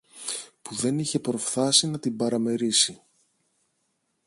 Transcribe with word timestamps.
που 0.61 0.75
δεν 0.75 0.99
είχε 0.99 1.19
προφθάσει 1.19 1.87
να 1.87 1.99
την 1.99 2.15
παραμερίσει. 2.15 3.01